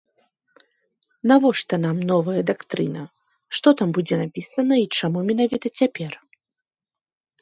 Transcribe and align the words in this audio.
Навошта 1.31 1.75
нам 1.85 1.97
новая 2.13 2.41
дактрына, 2.49 3.03
што 3.59 3.67
там 3.83 3.89
будзе 3.99 4.15
напісана 4.23 4.75
і 4.85 4.91
чаму 5.01 5.19
менавіта 5.29 5.67
цяпер? 5.83 6.11